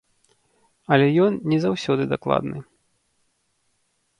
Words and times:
Але 0.95 1.07
ён 1.25 1.37
не 1.53 1.59
заўсёды 1.65 2.03
дакладны. 2.15 2.59